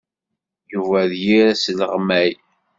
[0.71, 2.31] Yuba d yir asleɣmay.